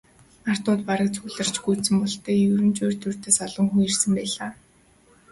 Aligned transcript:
Ардууд 0.51 0.81
бараг 0.89 1.09
цугларч 1.15 1.55
гүйцсэн 1.63 1.95
бололтой, 2.01 2.37
ер 2.53 2.61
нь 2.67 2.75
ч 2.75 2.77
урьд 2.85 3.03
урьдаас 3.07 3.37
олон 3.45 3.67
хүн 3.69 3.81
ирсэн 3.87 4.11
байлаа. 4.17 4.49